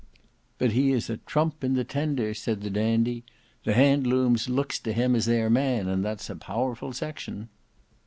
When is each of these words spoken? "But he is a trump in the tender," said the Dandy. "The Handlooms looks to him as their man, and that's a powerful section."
"But 0.57 0.71
he 0.71 0.91
is 0.93 1.11
a 1.11 1.17
trump 1.17 1.63
in 1.63 1.75
the 1.75 1.83
tender," 1.83 2.33
said 2.33 2.61
the 2.61 2.71
Dandy. 2.71 3.23
"The 3.65 3.73
Handlooms 3.75 4.49
looks 4.49 4.79
to 4.79 4.93
him 4.93 5.15
as 5.15 5.27
their 5.27 5.47
man, 5.47 5.87
and 5.87 6.03
that's 6.03 6.27
a 6.27 6.35
powerful 6.35 6.91
section." 6.91 7.49